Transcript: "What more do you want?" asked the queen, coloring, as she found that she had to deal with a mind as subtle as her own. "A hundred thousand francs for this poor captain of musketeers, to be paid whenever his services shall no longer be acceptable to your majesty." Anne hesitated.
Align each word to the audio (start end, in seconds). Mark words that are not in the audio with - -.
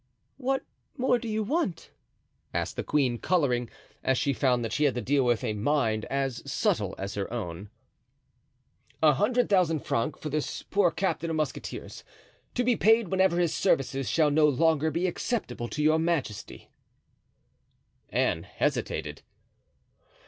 "What 0.37 0.65
more 0.97 1.19
do 1.19 1.27
you 1.27 1.43
want?" 1.43 1.91
asked 2.55 2.75
the 2.75 2.83
queen, 2.83 3.19
coloring, 3.19 3.69
as 4.03 4.17
she 4.17 4.33
found 4.33 4.65
that 4.65 4.73
she 4.73 4.85
had 4.85 4.95
to 4.95 5.01
deal 5.01 5.23
with 5.23 5.43
a 5.43 5.53
mind 5.53 6.05
as 6.05 6.41
subtle 6.51 6.95
as 6.97 7.13
her 7.13 7.31
own. 7.31 7.69
"A 9.03 9.13
hundred 9.13 9.47
thousand 9.47 9.81
francs 9.85 10.19
for 10.19 10.29
this 10.29 10.63
poor 10.63 10.89
captain 10.89 11.29
of 11.29 11.35
musketeers, 11.35 12.03
to 12.55 12.63
be 12.63 12.75
paid 12.75 13.09
whenever 13.09 13.37
his 13.37 13.53
services 13.53 14.09
shall 14.09 14.31
no 14.31 14.47
longer 14.49 14.89
be 14.89 15.05
acceptable 15.05 15.67
to 15.67 15.83
your 15.83 15.99
majesty." 15.99 16.71
Anne 18.09 18.41
hesitated. 18.41 19.21